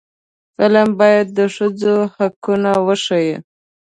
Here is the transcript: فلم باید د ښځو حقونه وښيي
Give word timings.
فلم 0.55 0.89
باید 0.99 1.27
د 1.37 1.39
ښځو 1.55 1.95
حقونه 2.15 2.71
وښيي 2.85 3.35